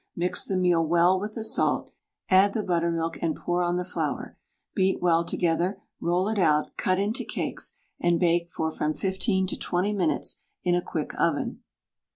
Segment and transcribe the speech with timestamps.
[0.15, 1.91] Mix the meal well with the salt,
[2.27, 4.35] add the buttermilk and pour on the flour;
[4.73, 9.55] beat well together, roll it out, cut into cakes, and bake for from 15 to
[9.55, 11.61] 20 minutes in a quick oven.